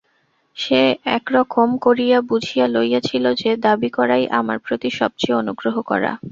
[0.57, 0.81] সে
[1.17, 6.11] একরকম করিয়া বুঝিয়া লইয়াছিল যে দাবি করাই আমার প্রতি সব চেয়ে অনুগ্রহ করা।